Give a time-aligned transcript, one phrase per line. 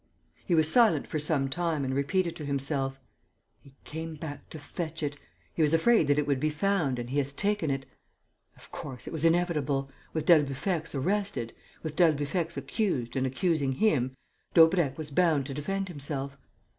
[0.47, 2.99] He was silent for some time and repeated to himself:
[3.59, 5.15] "He came back to fetch it....
[5.53, 7.85] He was afraid that it would be found and he has taken it....
[8.57, 9.91] Of course, it was inevitable...
[10.11, 11.53] with d'Albufex arrested,
[11.83, 14.15] with d'Albufex accused and accusing him,
[14.55, 16.35] Daubrecq was bound to defend himself.